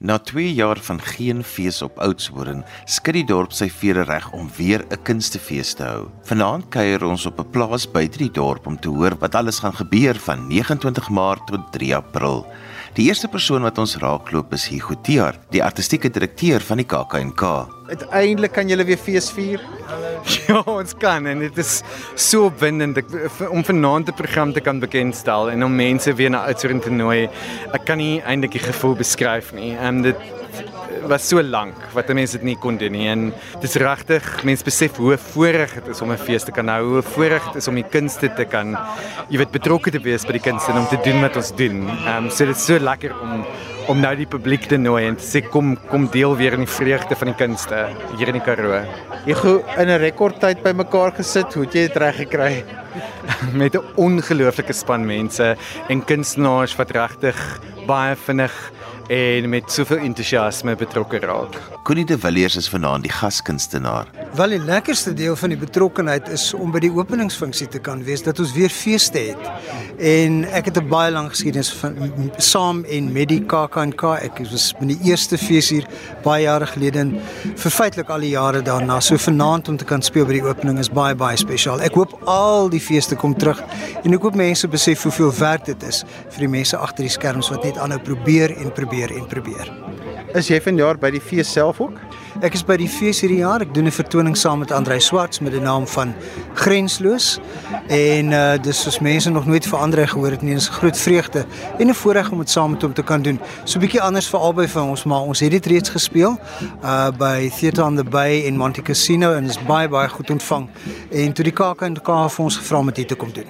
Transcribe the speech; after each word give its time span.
Na 0.00 0.18
2 0.18 0.54
jaar 0.54 0.78
van 0.80 1.00
geen 1.00 1.42
fees 1.44 1.82
op 1.84 1.98
Oudtshoorn, 2.00 2.62
skud 2.88 3.18
die 3.18 3.24
dorp 3.28 3.52
sy 3.52 3.66
vere 3.68 4.06
reg 4.08 4.30
om 4.32 4.46
weer 4.56 4.80
'n 4.88 5.02
kunstefees 5.04 5.74
te 5.76 5.84
hou. 5.84 6.08
Vanaand 6.24 6.70
kuier 6.72 7.04
ons 7.04 7.26
op 7.26 7.40
'n 7.40 7.50
plaas 7.50 7.84
buite 7.84 8.18
die 8.18 8.30
dorp 8.32 8.66
om 8.66 8.80
te 8.80 8.88
hoor 8.88 9.14
wat 9.20 9.34
alles 9.34 9.58
gaan 9.58 9.76
gebeur 9.76 10.16
van 10.16 10.48
29 10.48 11.10
Maart 11.10 11.46
tot 11.46 11.72
3 11.72 11.96
April. 11.96 12.46
Die 12.98 13.04
eerste 13.06 13.28
persoon 13.30 13.62
wat 13.62 13.78
ons 13.78 13.92
raakloop 14.02 14.50
is 14.56 14.64
Hugo 14.66 14.96
Tiar, 15.06 15.36
die 15.54 15.62
artistieke 15.62 16.10
direkteur 16.10 16.62
van 16.66 16.80
die 16.82 16.86
KAK&K. 16.90 17.50
Uiteindelik 17.90 18.52
kan 18.56 18.70
julle 18.70 18.86
weer 18.88 18.98
fees 18.98 19.30
vier. 19.34 19.62
Ja, 20.50 20.58
ons 20.68 20.92
kan 21.00 21.24
en 21.30 21.40
dit 21.40 21.56
is 21.62 21.78
so 22.18 22.50
opwindend 22.50 22.98
ek, 23.00 23.08
om 23.48 23.62
vanaand 23.64 24.10
'n 24.10 24.18
program 24.18 24.52
te 24.52 24.60
kan 24.60 24.82
bekendstel 24.82 25.50
en 25.50 25.64
om 25.64 25.74
mense 25.74 26.12
weer 26.14 26.30
na 26.30 26.44
Oudtshoorn 26.50 26.80
te 26.80 26.90
nooi. 26.90 27.28
Ek 27.72 27.86
kan 27.86 27.98
nie 27.98 28.20
eintlik 28.20 28.58
die 28.58 28.66
gevoel 28.66 28.98
beskryf 28.98 29.52
nie. 29.52 29.72
Ehm 29.78 29.96
um, 29.96 30.02
dit 30.02 30.16
was 31.08 31.28
so 31.28 31.42
lank 31.42 31.74
wat 31.94 32.08
mense 32.14 32.38
dit 32.38 32.46
nie 32.50 32.56
kon 32.56 32.76
doen 32.80 32.92
nie 32.92 33.08
en 33.08 33.32
dis 33.62 33.76
regtig 33.80 34.26
mense 34.44 34.64
besef 34.66 34.96
hoe 34.96 35.16
voorreg 35.16 35.74
dit 35.74 35.88
is 35.94 36.02
om 36.02 36.12
'n 36.12 36.18
fees 36.18 36.44
te 36.44 36.52
kan 36.52 36.68
hou, 36.68 36.82
hoe 36.94 37.02
voorreg 37.02 37.44
dit 37.52 37.56
is 37.62 37.68
om 37.68 37.74
die 37.74 37.90
kunste 37.96 38.28
te 38.34 38.44
kan 38.44 38.76
jy 39.28 39.38
weet 39.38 39.52
betrokke 39.52 39.90
te 39.90 39.98
wees 39.98 40.24
by 40.26 40.32
die 40.32 40.46
kunste 40.50 40.72
en 40.72 40.78
om 40.78 40.86
te 40.86 41.00
doen 41.04 41.20
wat 41.20 41.36
ons 41.36 41.52
doen. 41.56 41.88
Ehm 41.88 42.24
um, 42.24 42.30
so 42.30 42.44
dit 42.44 42.56
is 42.56 42.66
so 42.66 42.78
lekker 42.78 43.12
om 43.22 43.44
om 43.90 43.98
nou 43.98 44.12
die 44.14 44.28
publiek 44.28 44.68
te 44.70 44.76
nooi 44.78 45.06
en 45.08 45.16
te 45.18 45.24
sê 45.24 45.40
kom 45.42 45.72
kom 45.90 46.06
deel 46.14 46.36
weer 46.38 46.54
in 46.54 46.62
die 46.62 46.70
vreugde 46.70 47.16
van 47.18 47.32
die 47.32 47.38
kunste 47.38 47.88
hier 48.18 48.28
in 48.30 48.38
die 48.38 48.44
Karoo. 48.44 48.82
Jy 49.26 49.34
gou 49.34 49.56
in 49.78 49.88
'n 49.88 50.00
rekordtyd 50.00 50.62
bymekaar 50.62 51.12
gesit, 51.16 51.54
hoe 51.54 51.64
het 51.64 51.74
jy 51.74 51.86
dit 51.88 51.96
reg 51.96 52.16
gekry? 52.16 52.64
Met 53.60 53.74
'n 53.74 53.84
ongelooflike 53.96 54.72
span 54.72 55.06
mense 55.06 55.56
en 55.88 56.04
kunstenaars 56.04 56.76
wat 56.76 56.90
regtig 56.90 57.60
baie 57.86 58.14
vinnig 58.16 58.52
en 59.10 59.48
met 59.48 59.72
soveel 59.72 60.04
entoesiasme 60.06 60.76
betrokke 60.78 61.18
raak. 61.18 61.56
Connie 61.82 62.04
de 62.06 62.18
Villiers 62.18 62.54
is 62.56 62.68
vanaand 62.70 63.02
die 63.02 63.10
gaskunstenaar. 63.10 64.06
Wel 64.38 64.54
die 64.54 64.60
lekkerste 64.62 65.10
deel 65.18 65.34
van 65.36 65.50
die 65.50 65.58
betrokkenheid 65.58 66.28
is 66.30 66.44
om 66.54 66.70
by 66.70 66.78
die 66.84 66.92
openingsfunksie 66.94 67.66
te 67.74 67.80
kan 67.82 68.04
wees 68.06 68.22
dat 68.22 68.38
ons 68.38 68.52
weer 68.54 68.70
feeste 68.70 69.18
het. 69.32 69.48
En 69.98 70.44
ek 70.54 70.70
het 70.70 70.78
'n 70.78 70.88
baie 70.88 71.10
lang 71.10 71.28
geskiedenis 71.28 71.72
van 71.72 71.96
saam 72.36 72.84
en 72.84 73.12
met 73.12 73.28
die 73.28 73.40
KAK&K. 73.42 74.02
Ek 74.22 74.38
was 74.50 74.74
by 74.78 74.86
die 74.86 74.98
eerste 75.02 75.38
fees 75.38 75.68
hier 75.68 75.86
baie 76.22 76.42
jare 76.42 76.66
gelede 76.66 76.98
en 76.98 77.18
vir 77.56 77.70
feitelik 77.70 78.08
al 78.08 78.20
die 78.20 78.30
jare 78.30 78.62
daarna. 78.62 79.00
So 79.00 79.16
vanaand 79.16 79.68
om 79.68 79.76
te 79.76 79.84
kan 79.84 80.02
speel 80.02 80.26
by 80.26 80.32
die 80.32 80.44
opening 80.44 80.78
is 80.78 80.88
baie 80.88 81.14
baie 81.14 81.36
spesiaal. 81.36 81.80
Ek 81.80 81.94
hoop 81.94 82.20
al 82.26 82.68
die 82.68 82.80
feeste 82.80 83.16
kom 83.16 83.34
terug 83.34 83.60
en 84.04 84.14
ek 84.14 84.22
hoop 84.22 84.34
mense 84.34 84.68
besef 84.68 85.02
hoeveel 85.02 85.32
werk 85.38 85.64
dit 85.64 85.82
is 85.82 86.04
vir 86.30 86.38
die 86.38 86.48
mense 86.48 86.76
agter 86.76 87.02
die 87.02 87.10
skerms 87.10 87.48
wat 87.50 87.64
net 87.64 87.76
aanhou 87.76 87.98
probeer 87.98 88.56
en 88.56 88.72
probeer 88.72 88.99
en 89.08 89.26
probeer. 89.26 89.72
Is 90.36 90.48
jy 90.48 90.60
vanjaar 90.60 90.98
by 91.00 91.10
die 91.10 91.20
fees 91.20 91.48
self 91.52 91.80
ook? 91.80 91.96
Ek 92.44 92.54
is 92.54 92.62
by 92.62 92.76
die 92.78 92.88
fees 92.88 93.18
hierdie 93.24 93.40
jaar. 93.40 93.64
Ek 93.64 93.72
doen 93.74 93.86
'n 93.86 93.90
vertoning 93.90 94.36
saam 94.36 94.60
met 94.60 94.70
Andrei 94.70 95.00
Swarts 95.00 95.40
met 95.40 95.52
die 95.52 95.60
naam 95.60 95.86
van 95.86 96.14
Grensloos. 96.54 97.40
En 97.88 98.32
uh 98.32 98.56
dis 98.62 98.82
soos 98.82 99.00
mense 99.00 99.30
nog 99.30 99.46
nooit 99.46 99.66
vir 99.66 99.78
Andrei 99.78 100.06
gehoor 100.06 100.30
het 100.30 100.42
nie. 100.42 100.54
Dit 100.54 100.62
is 100.62 100.68
'n 100.68 100.72
groot 100.72 100.98
vreugde 100.98 101.44
en 101.78 101.88
'n 101.88 101.94
voorreg 101.94 102.30
om 102.30 102.38
dit 102.38 102.50
saam 102.50 102.70
met 102.70 102.82
hom 102.82 102.92
te 102.92 103.02
kan 103.02 103.22
doen. 103.22 103.40
So 103.64 103.78
'n 103.78 103.82
bietjie 103.82 104.00
anders 104.00 104.28
vir 104.28 104.40
albei 104.40 104.68
van 104.68 104.88
ons, 104.88 105.04
maar 105.04 105.20
ons 105.20 105.40
het 105.40 105.50
dit 105.50 105.66
reeds 105.66 105.88
gespeel 105.88 106.38
uh 106.84 107.10
by 107.10 107.50
Theatre 107.58 107.84
on 107.84 107.96
the 107.96 108.04
Bay 108.04 108.38
in 108.46 108.56
Monte 108.56 108.82
Cassino 108.82 109.32
en 109.34 109.44
is 109.44 109.58
baie 109.66 109.88
baie 109.88 110.08
goed 110.08 110.30
ontvang. 110.30 110.68
En 111.10 111.32
toe 111.32 111.44
die 111.44 111.52
KAK&K 111.52 112.28
vir 112.28 112.44
ons 112.44 112.56
gevra 112.56 112.78
om 112.78 112.90
dit 112.90 113.08
te 113.08 113.14
kom 113.14 113.32
doen. 113.32 113.46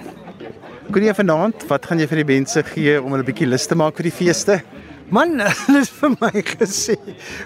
Kon 0.91 1.03
jy 1.03 1.13
vanaand, 1.13 1.67
wat 1.67 1.85
gaan 1.85 1.99
jy 1.99 2.07
vir 2.07 2.17
die 2.25 2.33
mense 2.33 2.63
gee 2.63 3.01
om 3.01 3.11
hulle 3.11 3.23
bietjie 3.23 3.47
lus 3.47 3.65
te 3.65 3.75
maak 3.75 3.95
vir 3.95 4.03
die 4.03 4.11
feeste? 4.11 4.61
Man, 5.11 5.41
hulle 5.65 5.81
het 5.81 5.89
vir 5.91 6.13
my 6.21 6.41
gesê, 6.47 6.95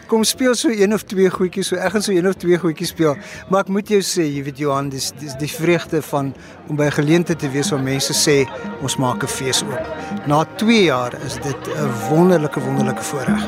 kom 0.09 0.23
speel 0.27 0.53
so 0.57 0.69
een 0.69 0.93
of 0.93 1.05
twee 1.09 1.29
goedjies, 1.33 1.71
so 1.71 1.79
ek 1.81 1.95
gaan 1.95 2.03
so 2.05 2.13
een 2.13 2.27
of 2.29 2.37
twee 2.37 2.59
goedjies 2.61 2.91
speel. 2.93 3.15
Maar 3.49 3.65
ek 3.65 3.71
moet 3.73 3.89
jou 3.95 4.01
sê, 4.05 4.27
jy 4.29 4.43
weet 4.45 4.61
Johan, 4.61 4.91
dis 4.93 5.09
dis 5.17 5.33
die 5.41 5.49
vreugde 5.49 6.03
van 6.11 6.33
om 6.69 6.77
by 6.77 6.91
'n 6.91 6.97
geleentheid 6.99 7.39
te 7.41 7.49
wees 7.49 7.71
waar 7.73 7.81
mense 7.81 8.13
sê 8.13 8.45
ons 8.81 8.97
maak 9.01 9.23
'n 9.23 9.27
fees 9.27 9.63
oop. 9.65 9.81
Na 10.27 10.45
2 10.61 10.83
jaar 10.83 11.13
is 11.25 11.35
dit 11.41 11.61
'n 11.73 11.89
wonderlike 12.09 12.59
wonderlike 12.59 13.01
voorreg. 13.01 13.43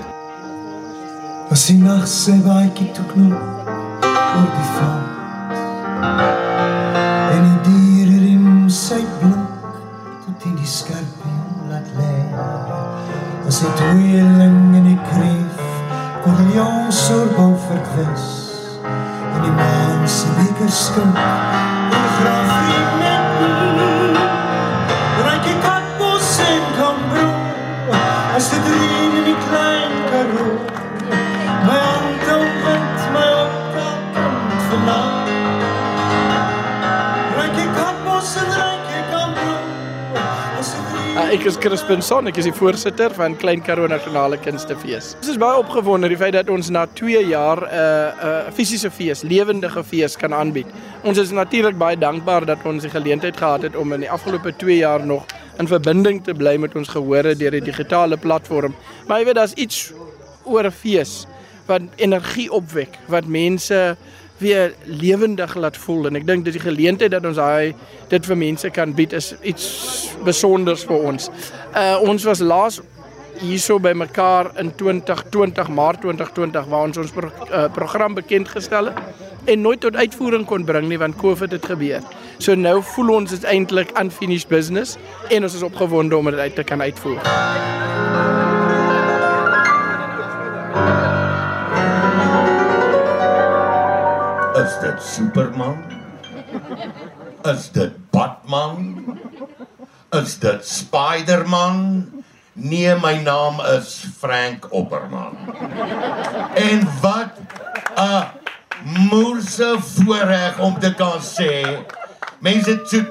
As 1.52 1.68
die 1.68 1.78
nag 1.78 2.08
se 2.08 2.34
baie 2.42 2.74
toe 2.74 3.06
knop 3.14 3.38
oor 4.34 4.50
die 4.58 4.70
val. 4.78 6.77
Dit 13.58 13.76
tweeling 13.76 14.76
in 14.76 14.84
die 14.86 15.00
kreef 15.10 15.62
kon 16.22 16.52
jou 16.54 16.92
sorbo 16.94 17.56
verwis. 17.64 18.28
En 19.34 19.42
die 19.42 19.54
maan 19.58 20.06
se 20.06 20.30
beker 20.38 20.70
skink 20.70 21.97
is 41.48 41.56
Crispin 41.64 42.02
Son, 42.04 42.28
ek 42.28 42.42
is 42.42 42.48
die 42.50 42.52
voorsitter 42.56 43.14
van 43.16 43.36
Klein 43.40 43.62
Karoo 43.64 43.88
Nasionale 43.88 44.36
Kunstefees. 44.44 45.14
Ons 45.22 45.30
is 45.32 45.38
baie 45.40 45.56
opgewonde 45.62 46.10
die 46.12 46.18
feit 46.20 46.34
dat 46.36 46.50
ons 46.52 46.68
na 46.76 46.82
2 47.00 47.22
jaar 47.30 47.62
'n 47.62 47.70
uh, 47.72 47.78
'n 47.78 48.50
uh, 48.50 48.52
fisiese 48.52 48.92
fees, 48.92 49.24
lewendige 49.24 49.84
fees 49.84 50.18
kan 50.18 50.34
aanbied. 50.34 50.68
Ons 51.08 51.18
is 51.18 51.32
natuurlik 51.32 51.78
baie 51.78 51.96
dankbaar 51.96 52.46
dat 52.46 52.66
ons 52.66 52.84
die 52.84 52.92
geleentheid 52.92 53.38
gehad 53.38 53.64
het 53.64 53.76
om 53.76 53.94
in 53.94 54.04
die 54.04 54.12
afgelope 54.12 54.52
2 54.58 54.78
jaar 54.78 55.06
nog 55.06 55.24
in 55.60 55.68
verbinding 55.68 56.24
te 56.24 56.34
bly 56.34 56.58
met 56.58 56.76
ons 56.76 56.90
gehore 56.90 57.36
deur 57.36 57.52
die 57.52 57.64
digitale 57.64 58.18
platform. 58.18 58.76
Maar 59.08 59.20
jy 59.20 59.26
weet 59.26 59.36
daar's 59.36 59.56
iets 59.56 59.94
oor 60.44 60.66
'n 60.66 60.72
fees 60.72 61.28
wat 61.68 61.82
energie 61.96 62.52
opwek, 62.52 63.00
wat 63.08 63.26
mense 63.26 63.96
weer 64.38 64.74
lewendig 64.86 65.56
laat 65.56 65.78
voel 65.78 66.08
en 66.08 66.20
ek 66.20 66.28
dink 66.28 66.46
dis 66.46 66.58
die 66.58 66.64
geleentheid 66.64 67.12
dat 67.12 67.26
ons 67.26 67.40
daai 67.40 67.74
dit 68.10 68.30
vir 68.30 68.38
mense 68.38 68.70
kan 68.76 68.94
bied 68.98 69.16
is 69.18 69.34
iets 69.42 69.66
besonders 70.26 70.86
vir 70.88 71.10
ons. 71.12 71.32
Uh 71.74 71.98
ons 72.06 72.24
was 72.28 72.44
laas 72.44 72.82
hierso 73.42 73.78
by 73.80 73.94
mekaar 73.94 74.52
in 74.62 74.72
2020 74.76 75.70
Maart 75.70 76.02
2020 76.02 76.70
waar 76.72 76.88
ons 76.90 76.98
ons 76.98 77.12
pro, 77.14 77.30
uh, 77.52 77.68
program 77.74 78.18
bekend 78.18 78.50
gestel 78.50 78.92
het 78.92 79.26
en 79.48 79.62
nooit 79.62 79.80
tot 79.80 79.96
uitvoering 79.96 80.46
kon 80.46 80.66
bring 80.66 80.90
nie 80.90 81.00
want 81.00 81.18
COVID 81.22 81.52
het 81.56 81.66
gebeur. 81.66 82.02
So 82.38 82.56
nou 82.56 82.82
voel 82.94 83.14
ons 83.22 83.34
dit 83.34 83.46
eintlik 83.48 83.94
unfinished 84.00 84.50
business 84.52 84.98
en 85.30 85.48
ons 85.48 85.56
is 85.56 85.66
opgewonde 85.66 86.18
om 86.18 86.32
dit 86.32 86.40
uit 86.40 86.56
te 86.56 86.68
kan 86.68 86.82
uitvoer. 86.82 88.27
Is 94.68 94.76
dit 94.84 95.00
Superman? 95.00 95.78
Is 97.48 97.70
dit 97.72 97.94
Batman? 98.12 99.00
Is 100.12 100.34
dit 100.44 100.66
Spider-Man? 100.68 101.78
Nee, 102.52 102.96
my 103.00 103.14
naam 103.24 103.62
is 103.78 104.04
Frank 104.20 104.68
Opperman. 104.76 105.40
En 106.60 106.84
wat 107.00 107.40
'n 107.96 108.28
moerse 109.08 109.80
voorreg 109.80 110.60
om 110.60 110.80
te 110.80 110.94
kan 110.94 111.24
sê. 111.24 111.64
Mense 112.40 112.70
het 112.70 112.90
so 112.90 113.06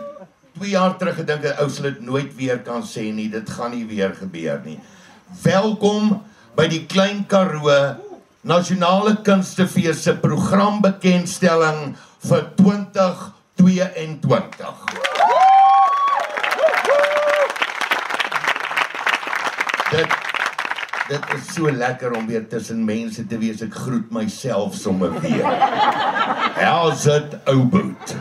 2 0.60 0.70
jaar 0.70 0.96
terug 0.96 1.16
gedink 1.16 1.40
'n 1.44 1.56
ou 1.56 1.70
sal 1.70 1.88
dit 1.88 2.00
nooit 2.00 2.36
weer 2.36 2.60
kan 2.60 2.84
sê 2.84 3.08
nie. 3.12 3.30
Dit 3.30 3.50
gaan 3.50 3.70
nie 3.70 3.86
weer 3.86 4.12
gebeur 4.14 4.60
nie. 4.64 4.80
Welkom 5.42 6.22
by 6.54 6.68
die 6.68 6.86
Klein 6.86 7.24
Karoo 7.26 7.96
Nasionale 8.46 9.16
Kunstefees 9.26 10.04
se 10.04 10.12
programbekendstelling 10.22 11.96
vir 12.28 12.44
2022. 12.58 14.84
Dit 19.90 20.14
dit 21.08 21.24
is 21.34 21.54
so 21.54 21.70
lekker 21.70 22.12
om 22.14 22.26
weer 22.30 22.46
tussen 22.46 22.84
mense 22.86 23.26
te 23.26 23.38
wees. 23.42 23.66
Ek 23.66 23.74
groet 23.74 24.14
myself 24.14 24.78
sommer 24.78 25.10
weer. 25.26 25.42
How's 26.62 27.10
it, 27.10 27.34
ou 27.50 27.66
boet? 27.66 28.14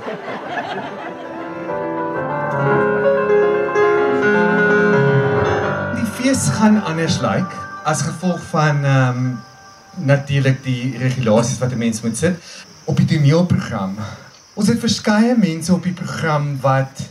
Die 5.94 6.10
fees 6.18 6.50
gaan 6.58 6.82
anders 6.82 7.22
lyk 7.22 7.46
like, 7.46 7.66
as 7.86 8.02
gevolg 8.10 8.42
van 8.50 8.82
ehm 8.82 9.30
um, 9.30 9.36
natuurlik 9.98 10.64
die 10.64 10.98
regulasies 10.98 11.60
wat 11.60 11.72
'n 11.72 11.78
mens 11.78 12.02
moet 12.02 12.18
sit 12.18 12.36
op 12.84 12.98
die 12.98 13.06
toneelprogram. 13.06 13.98
Ons 14.54 14.68
het 14.68 14.80
verskeie 14.80 15.36
mense 15.38 15.74
op 15.74 15.84
die 15.84 15.94
program 15.94 16.58
wat 16.62 17.02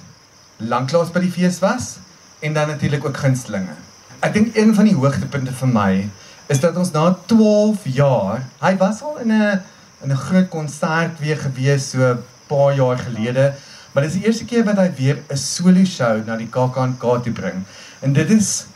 lanklaas 0.56 1.10
by 1.10 1.20
die 1.20 1.32
fees 1.32 1.58
was 1.58 1.96
en 2.40 2.52
dan 2.52 2.68
natuurlik 2.68 3.04
ook 3.04 3.16
gunstelinge. 3.16 3.74
Ek 4.20 4.32
dink 4.32 4.56
een 4.56 4.74
van 4.74 4.84
die 4.84 4.94
hoogtepunte 4.94 5.52
vir 5.52 5.68
my 5.68 6.10
is 6.46 6.60
dat 6.60 6.76
ons 6.76 6.90
na 6.92 7.16
12 7.26 7.84
jaar, 7.84 8.44
hy 8.60 8.76
was 8.76 9.02
al 9.02 9.18
in 9.18 9.32
'n 9.32 9.60
in 10.02 10.10
'n 10.12 10.16
groot 10.16 10.48
konsert 10.48 11.20
weer 11.20 11.36
gewees 11.36 11.90
so 11.90 11.98
'n 11.98 12.18
paar 12.46 12.74
jaar 12.74 12.98
gelede, 12.98 13.54
maar 13.92 14.02
dis 14.02 14.12
die 14.12 14.26
eerste 14.26 14.44
keer 14.44 14.64
wat 14.64 14.76
hy 14.76 14.90
weer 14.96 15.18
'n 15.30 15.36
solo 15.36 15.84
show 15.84 16.26
na 16.26 16.36
die 16.36 16.48
KAKNK 16.48 17.22
toe 17.22 17.32
bring. 17.32 17.64
En 18.00 18.12
dit 18.12 18.30
is 18.30 18.66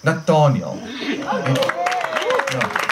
Nathaniel. 0.00 0.78
En, 1.44 1.54
ja. 2.52 2.85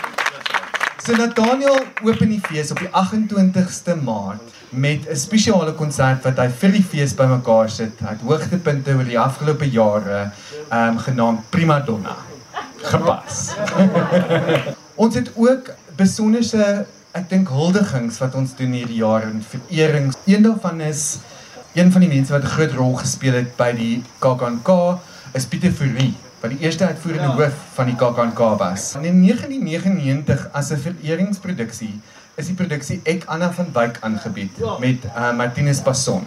So 1.04 1.12
Nathaniel 1.12 1.82
open 2.00 2.30
die 2.32 2.40
fees 2.40 2.70
op 2.72 2.78
die 2.80 2.88
28ste 2.88 3.92
Maart 4.00 4.52
met 4.70 5.04
'n 5.04 5.16
spesiale 5.16 5.74
konsert 5.76 6.24
wat 6.24 6.38
hy 6.40 6.46
vir 6.48 6.72
die 6.72 6.82
fees 6.92 7.12
bymekaar 7.12 7.68
sit. 7.68 8.00
Hy 8.00 8.14
het 8.14 8.24
hoogtepunte 8.24 8.94
oor 8.96 9.04
die 9.04 9.18
afgelope 9.18 9.68
jare 9.68 10.32
ehm 10.70 10.88
um, 10.88 10.98
genaamd 10.98 11.50
Prima 11.50 11.80
Donna. 11.80 12.16
Gepas. 12.80 13.52
ons 15.04 15.14
het 15.14 15.28
ook 15.36 15.70
besonderse 15.96 16.86
ek 17.12 17.28
dink 17.28 17.52
huldigings 17.52 18.18
wat 18.18 18.34
ons 18.34 18.56
doen 18.56 18.72
hierdie 18.72 19.02
jaar 19.04 19.28
en 19.28 19.44
vererings. 19.44 20.16
Een 20.24 20.42
daarvan 20.42 20.80
is 20.80 21.18
een 21.74 21.92
van 21.92 22.00
die 22.00 22.08
mense 22.16 22.32
wat 22.32 22.48
'n 22.48 22.56
groot 22.56 22.72
rol 22.72 22.94
gespeel 22.96 23.42
het 23.42 23.56
by 23.56 23.72
die 23.76 24.02
KAKNK 24.18 24.98
is 25.34 25.44
Pieter 25.44 25.72
Fourie 25.72 26.14
wat 26.44 26.52
die 26.52 26.60
eerste 26.60 26.86
uitvoerende 26.86 27.28
ja. 27.28 27.34
hoof 27.34 27.60
van 27.72 27.88
die 27.88 27.96
KAKNK 27.96 28.38
was. 28.60 28.90
In 29.00 29.22
1999 29.24 30.48
as 30.52 30.70
'n 30.70 30.76
vereringsproduksie 30.76 32.00
is 32.34 32.46
die 32.46 32.54
produksie 32.54 33.00
Ek 33.04 33.24
Anna 33.24 33.52
van 33.52 33.70
Wyk 33.72 33.96
aangebied 34.00 34.50
ja. 34.60 34.76
met 34.78 35.04
uh, 35.04 35.32
Martinus 35.36 35.80
Passon 35.80 36.26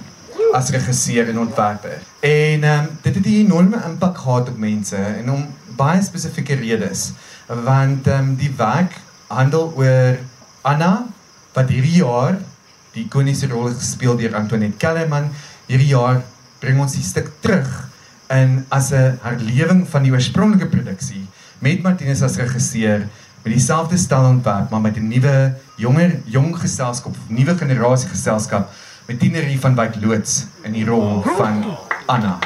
as 0.53 0.69
regisseur 0.69 1.29
en 1.29 1.39
ontwerper. 1.39 2.01
En 2.19 2.63
um, 2.63 2.87
dit 3.01 3.15
het 3.15 3.25
'n 3.25 3.29
enorme 3.45 3.77
impak 3.85 4.17
gehad 4.17 4.49
op 4.49 4.57
mense 4.57 4.95
en 4.95 5.31
om 5.31 5.45
baie 5.75 6.01
spesifieke 6.01 6.55
redes 6.55 7.11
want 7.47 8.07
um, 8.07 8.35
die 8.35 8.53
werk 8.57 8.97
handel 9.27 9.73
oor 9.75 10.17
Anna 10.61 11.05
wat 11.53 11.69
hierdie 11.69 12.01
jaar 12.01 12.37
die 12.91 13.03
ikoniese 13.03 13.47
rol 13.47 13.69
gespeel 13.69 14.17
deur 14.17 14.35
Antoinette 14.35 14.77
Kellerman 14.77 15.29
hierdie 15.65 15.93
jaar 15.93 16.23
bring 16.59 16.79
ons 16.79 16.97
die 16.97 17.05
stuk 17.05 17.31
terug 17.39 17.86
in 18.29 18.65
as 18.69 18.91
'n 18.91 19.19
herlewing 19.21 19.87
van 19.87 20.03
die 20.03 20.11
oorspronklike 20.11 20.67
produksie 20.67 21.27
met 21.59 21.81
Martinus 21.81 22.21
as 22.21 22.35
regisseur 22.37 23.07
met 23.43 23.53
dieselfde 23.53 23.97
styl 23.97 24.25
ontwerp 24.25 24.69
maar 24.69 24.81
met 24.81 24.97
'n 24.97 25.07
nuwe 25.07 25.53
jonger 25.75 26.19
jong 26.25 26.59
geselskap 26.59 27.15
nuwe 27.27 27.57
generasie 27.57 28.09
geselskap 28.09 28.69
met 29.07 29.19
Tinerie 29.19 29.59
van 29.59 29.75
Wyk 29.75 29.95
loods 30.01 30.45
in 30.61 30.71
die 30.71 30.85
rol 30.85 31.21
van 31.37 31.77
Anna. 32.05 32.39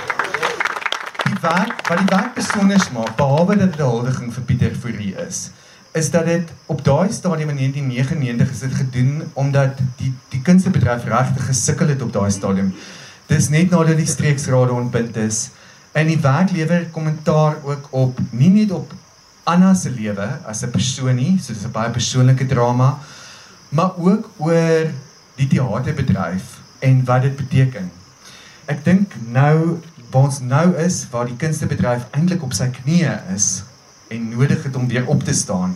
Die 1.24 1.38
werk 1.42 1.88
wat 1.88 1.98
die 1.98 2.06
werk 2.06 2.34
besonder 2.34 2.88
maak 2.94 3.16
behalwe 3.18 3.56
dat 3.56 3.72
dit 3.72 3.80
'n 3.80 3.89
huldiging 3.89 4.34
vir 4.34 4.44
Pieter 4.44 4.75
Fourie 4.75 5.16
is 5.27 5.50
is 5.92 6.12
dat 6.12 6.25
dit 6.25 6.51
op 6.66 6.84
daai 6.84 7.12
stadium 7.12 7.50
in 7.50 7.56
1999 7.56 8.51
is 8.51 8.60
dit 8.60 8.74
gedoen 8.74 9.31
omdat 9.34 9.77
die 9.98 10.13
die 10.30 10.42
kunstebedryf 10.42 11.04
regtig 11.04 11.45
gesukkel 11.45 11.88
het 11.88 12.01
op 12.01 12.13
daai 12.13 12.31
stadium. 12.31 12.74
Dis 13.25 13.50
net 13.50 13.69
nadat 13.69 13.98
die 13.98 14.07
streeksrade 14.07 14.72
ontbind 14.72 15.18
is 15.18 15.50
En 15.91 16.07
die 16.07 16.19
werk 16.19 16.51
lewer 16.51 16.85
kommentaar 16.91 17.57
ook 17.63 17.88
op 17.89 18.19
nie 18.29 18.49
net 18.49 18.71
op 18.71 18.93
Anna 19.43 19.73
se 19.73 19.89
lewe 19.91 20.27
as 20.47 20.63
'n 20.63 20.71
persoon 20.71 21.15
nie, 21.15 21.39
so 21.39 21.53
dis 21.53 21.65
'n 21.65 21.71
baie 21.71 21.89
persoonlike 21.89 22.45
drama, 22.45 22.99
maar 23.69 23.91
ook 23.97 24.29
oor 24.38 24.91
die 25.35 25.47
teaterbedryf 25.47 26.59
en 26.79 27.03
wat 27.05 27.21
dit 27.21 27.35
beteken. 27.35 27.91
Ek 28.65 28.83
dink 28.83 29.13
nou 29.27 29.81
waar 30.11 30.23
ons 30.23 30.39
nou 30.39 30.75
is 30.75 31.07
waar 31.11 31.25
die 31.25 31.35
kunstebedryf 31.35 32.07
eintlik 32.11 32.43
op 32.43 32.53
sy 32.53 32.67
knieë 32.67 33.19
is 33.35 33.63
en 34.07 34.29
nodig 34.29 34.63
het 34.63 34.75
om 34.75 34.88
weer 34.88 35.07
op 35.07 35.23
te 35.23 35.33
staan, 35.33 35.75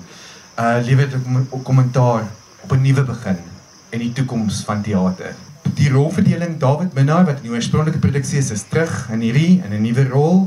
uh 0.60 0.78
lewer 0.84 1.10
dit 1.10 1.28
'n 1.28 1.64
kommentaar 1.64 2.24
op 2.64 2.72
'n 2.72 2.82
nuwe 2.82 3.04
begin 3.04 3.38
en 3.90 4.00
die 4.00 4.14
toekoms 4.14 4.64
van 4.64 4.82
teater 4.82 5.36
die 5.76 5.90
rolverdeling 5.92 6.58
David 6.60 6.94
Minnar 6.94 7.26
wat 7.28 7.42
in 7.42 7.50
die 7.50 7.56
oorspronklike 7.56 8.00
produksie 8.04 8.40
is, 8.40 8.52
is 8.52 8.64
terug 8.70 8.94
in 9.12 9.22
hierdie 9.26 9.62
in 9.66 9.74
'n 9.74 9.82
nuwe 9.82 10.08
rol. 10.10 10.38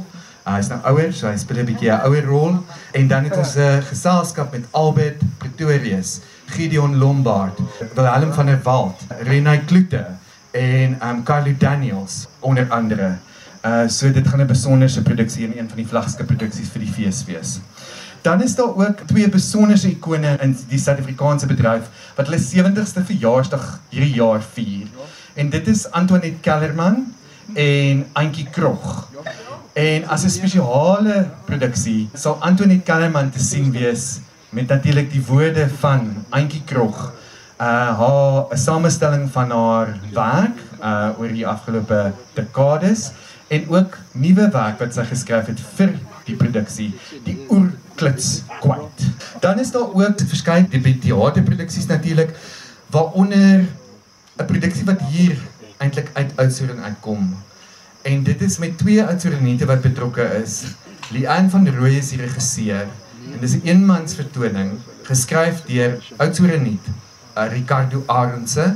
Uh, 0.46 0.54
hy 0.54 0.58
is 0.58 0.68
nou 0.68 0.78
ouer, 0.90 1.12
so 1.12 1.28
hy 1.28 1.36
speel 1.36 1.60
'n 1.60 1.66
bietjie 1.66 1.90
'n 1.92 2.06
ouer 2.08 2.24
rol 2.24 2.56
en 2.92 3.08
dan 3.08 3.24
het 3.24 3.36
ons 3.36 3.54
'n 3.56 3.60
uh, 3.60 3.82
geselskap 3.90 4.52
met 4.52 4.64
Albert 4.70 5.20
Pretorius, 5.38 6.20
Gideon 6.46 6.96
Lombard, 6.96 7.58
Willem 7.94 8.32
van 8.32 8.46
der 8.46 8.60
Walt, 8.62 9.00
Renai 9.20 9.64
Klute 9.64 10.06
en 10.50 10.98
um 11.02 11.22
Carly 11.22 11.54
Daniels 11.58 12.26
onder 12.40 12.66
andere. 12.70 13.16
Uh 13.64 13.88
so 13.88 14.12
dit 14.12 14.28
gaan 14.28 14.40
'n 14.40 14.46
besonderse 14.46 15.02
produksie 15.02 15.46
en 15.46 15.58
een 15.58 15.68
van 15.68 15.76
die 15.76 15.86
vlaggeskip 15.86 16.26
produksies 16.26 16.68
vir 16.68 16.80
die 16.80 16.92
fees 16.92 17.24
wees. 17.24 17.60
Dan 18.22 18.42
is 18.42 18.54
daar 18.54 18.74
ook 18.76 19.00
twee 19.06 19.28
besonderse 19.28 19.88
ikone 19.88 20.36
in 20.40 20.56
die 20.68 20.78
Suid-Afrikaanse 20.78 21.46
bedryf 21.46 21.86
wat 22.16 22.26
hulle 22.26 22.40
70ste 22.40 23.04
verjaarsdag 23.04 23.80
hierdie 23.88 24.14
jaar 24.14 24.42
vier. 24.52 24.86
En 25.38 25.50
dit 25.50 25.66
is 25.66 25.90
Antoinette 25.90 26.40
Kellerman 26.40 27.14
en 27.54 28.06
Antjie 28.12 28.48
Krog. 28.50 29.08
En 29.72 30.08
as 30.08 30.24
'n 30.24 30.34
spesiale 30.34 31.28
produksie 31.44 32.08
sal 32.12 32.42
Antoinette 32.42 32.82
Kellerman 32.82 33.30
te 33.30 33.38
sien 33.38 33.70
wees 33.70 34.18
met 34.50 34.66
natuurlik 34.66 35.12
die 35.12 35.22
woorde 35.26 35.68
van 35.68 36.24
Antjie 36.28 36.62
Krog. 36.64 37.12
Uh 37.60 37.98
haar 37.98 38.46
'n 38.50 38.56
samestelling 38.56 39.30
van 39.30 39.50
haar 39.50 39.98
werk 40.12 40.58
uh 40.82 41.08
oor 41.18 41.28
die 41.28 41.46
afgelope 41.46 42.12
dekades 42.34 43.10
en 43.48 43.68
ook 43.68 43.98
nuwe 44.12 44.50
werk 44.50 44.78
wat 44.78 44.94
sy 44.94 45.04
geskryf 45.04 45.46
het 45.46 45.60
vir 45.74 45.98
die 46.24 46.36
produksie, 46.36 46.94
die 47.24 47.46
oer 47.48 47.70
klits 47.94 48.42
kwyt. 48.60 49.06
Dan 49.40 49.58
is 49.58 49.70
daar 49.70 49.94
ook 49.94 50.20
verskeie 50.26 50.66
teaterproduksies 50.98 51.86
natuurlik 51.86 52.34
waaronder 52.90 53.64
'n 54.38 54.46
produksie 54.46 54.84
wat 54.86 55.00
hier 55.10 55.36
eintlik 55.82 56.10
uit 56.12 56.32
Oudtshoorn 56.36 56.80
uitkom. 56.80 57.36
En 58.02 58.22
dit 58.22 58.42
is 58.42 58.58
met 58.58 58.78
twee 58.78 59.04
Oudtshoornite 59.04 59.66
wat 59.66 59.80
betrokke 59.80 60.22
is. 60.42 60.64
Lian 61.10 61.50
van 61.50 61.68
Rooi 61.68 61.96
is 61.98 62.12
die 62.14 62.20
regisseur 62.20 62.86
en 63.32 63.40
dis 63.40 63.54
'n 63.56 63.66
eenmans 63.66 64.14
vertoning 64.14 64.78
geskryf 65.02 65.64
deur 65.66 65.98
Oudtshoornit, 66.16 66.84
uh, 67.36 67.48
Ricardo 67.52 68.02
Arendse 68.06 68.74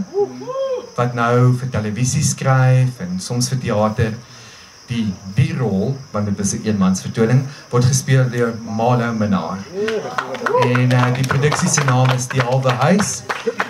wat 0.97 1.15
nou 1.15 1.55
vir 1.57 1.71
televisie 1.71 2.23
skryf 2.23 3.01
en 3.01 3.21
soms 3.21 3.49
vir 3.49 3.59
teater 3.59 4.13
die 4.89 5.07
die 5.37 5.53
rol 5.57 5.97
want 6.13 6.27
dit 6.27 6.39
is 6.39 6.55
'n 6.55 6.67
eenmans 6.67 7.01
vertoning 7.01 7.47
word 7.71 7.85
gespeel 7.85 8.29
deur 8.31 8.53
Malo 8.65 9.13
Menar. 9.13 9.59
En 10.63 10.93
uh, 10.93 11.15
die 11.15 11.27
produksie 11.27 11.69
se 11.69 11.85
naam 11.85 12.11
is 12.11 12.27
Die 12.27 12.41
Halwe 12.41 12.71
Huis 12.71 13.23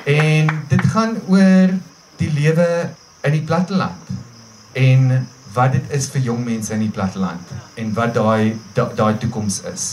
en 0.04 0.50
dit 0.68 0.84
gaan 0.92 1.16
oor 1.28 1.74
die 2.16 2.30
lewe 2.34 2.68
in 3.22 3.36
die 3.36 3.44
platteland 3.46 4.10
en 4.72 5.26
wat 5.52 5.74
dit 5.76 5.90
is 5.92 6.08
vir 6.12 6.24
jong 6.30 6.44
mense 6.44 6.72
in 6.74 6.86
die 6.86 6.92
platteland 6.92 7.52
en 7.80 7.92
wat 7.94 8.14
daai 8.16 8.56
daai 8.74 9.18
toekoms 9.20 9.60
is. 9.72 9.84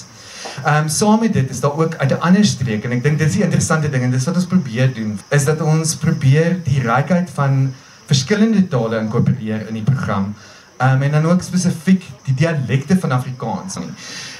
Ehm 0.63 0.85
um, 0.85 0.89
saam 0.89 1.19
met 1.19 1.33
dit 1.33 1.49
is 1.49 1.59
daar 1.59 1.75
ook 1.77 1.95
uit 1.95 2.11
'n 2.11 2.21
ander 2.21 2.45
streek 2.45 2.83
en 2.83 2.91
ek 2.91 3.03
dink 3.03 3.17
dit 3.19 3.27
is 3.27 3.35
die 3.35 3.43
interessante 3.43 3.89
ding 3.89 4.03
en 4.03 4.11
dis 4.11 4.25
wat 4.25 4.35
ons 4.35 4.47
probeer 4.47 4.93
doen 4.93 5.19
is 5.29 5.45
dat 5.45 5.61
ons 5.61 5.95
probeer 5.95 6.59
die 6.63 6.81
rykheid 6.81 7.29
van 7.29 7.73
verskillende 8.05 8.67
tale 8.67 8.99
inkorporeer 8.99 9.67
in 9.67 9.73
die 9.73 9.83
program. 9.83 10.33
Um, 10.81 11.01
en 11.01 11.11
dan 11.11 11.25
ook 11.25 11.41
spesifiek 11.43 12.03
die 12.23 12.33
dialekte 12.33 12.95
van 12.99 13.11
Afrikaans 13.11 13.75
nie. 13.75 13.89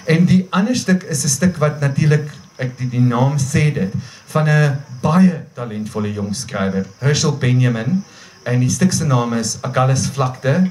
En 0.06 0.26
die 0.26 0.48
ander 0.50 0.76
stuk 0.76 1.04
is 1.04 1.24
'n 1.24 1.28
stuk 1.28 1.58
wat 1.58 1.80
natuurlik 1.80 2.32
ek 2.60 2.78
die, 2.78 2.90
die 2.92 3.04
naam 3.04 3.38
sê 3.42 3.70
dit 3.74 3.94
van 4.34 4.50
'n 4.50 4.78
baie 5.02 5.46
talentvolle 5.56 6.14
jong 6.14 6.36
skrywer, 6.36 6.86
Herschel 7.00 7.38
Benjamin. 7.38 8.04
En 8.44 8.60
die 8.60 8.70
stuk 8.70 8.92
se 8.92 9.06
naam 9.06 9.34
is 9.34 9.58
Agulhas 9.62 10.08
Vlakte 10.14 10.70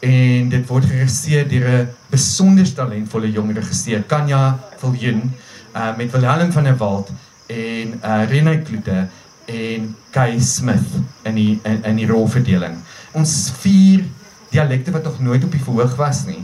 en 0.00 0.48
dit 0.48 0.66
word 0.68 0.84
geregisseer 0.84 1.48
deur 1.48 1.68
'n 1.68 1.88
besonder 2.10 2.74
talentvolle 2.74 3.30
jong 3.32 3.54
regisseur, 3.54 4.02
Kanya 4.02 4.58
Viljoen, 4.78 5.32
uh, 5.76 5.96
met 5.96 6.10
Willem 6.10 6.52
van 6.52 6.64
der 6.64 6.76
Walt 6.76 7.10
en 7.46 8.00
uh, 8.04 8.24
Renée 8.28 8.62
Klute 8.62 9.08
en 9.46 9.96
Kai 10.10 10.40
Smith 10.40 10.90
in 11.22 11.34
die 11.34 11.60
in, 11.64 11.84
in 11.84 11.96
die 11.96 12.06
rolverdeling. 12.06 12.76
Ons 13.12 13.52
vier 13.60 14.04
dialekte 14.50 14.90
wat 14.90 15.04
nog 15.04 15.20
nooit 15.20 15.44
op 15.44 15.50
die 15.52 15.62
verhoog 15.62 15.96
was 15.96 16.24
nie. 16.26 16.42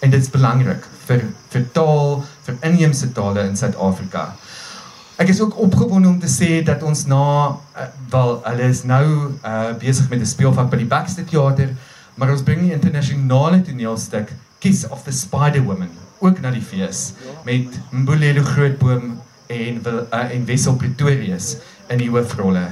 En 0.00 0.10
dit 0.10 0.22
is 0.22 0.30
belangrik 0.30 0.86
vir 1.06 1.26
vir 1.52 1.66
taal, 1.72 2.24
vir 2.46 2.58
inheemse 2.68 3.12
tale 3.12 3.46
in 3.48 3.56
Suid-Afrika. 3.56 4.32
Ek 5.16 5.28
is 5.28 5.40
ook 5.40 5.58
opgewonde 5.60 6.08
om 6.08 6.18
te 6.18 6.30
sê 6.30 6.62
dat 6.66 6.82
ons 6.82 7.04
na 7.06 7.24
uh, 7.48 7.88
wel 8.10 8.38
hulle 8.44 8.68
is 8.68 8.82
nou 8.88 9.04
uh, 9.44 9.72
besig 9.78 10.08
met 10.10 10.20
'n 10.20 10.26
speelvak 10.26 10.70
by 10.70 10.76
die 10.76 10.88
Baxter 10.88 11.24
Theater, 11.24 11.74
maar 12.14 12.30
ons 12.30 12.42
bring 12.42 12.60
die 12.60 12.72
internasionale 12.72 13.62
toneelstuk 13.62 14.32
Kiss 14.58 14.88
of 14.88 15.04
the 15.04 15.12
Spider 15.12 15.62
Woman 15.62 15.90
ook 16.22 16.40
na 16.40 16.50
die 16.54 16.62
fees 16.62 17.12
met 17.44 17.78
Mbulelo 17.90 18.42
Grootboom 18.42 19.20
en 19.46 19.82
uh, 19.86 20.34
en 20.34 20.44
Wessel 20.46 20.76
Pretorius 20.78 21.56
in 21.90 21.98
die 21.98 22.10
hoofrolle. 22.10 22.68